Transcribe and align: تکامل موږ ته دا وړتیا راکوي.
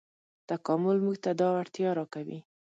تکامل 0.49 0.97
موږ 1.05 1.15
ته 1.23 1.31
دا 1.39 1.47
وړتیا 1.55 1.89
راکوي. 1.99 2.39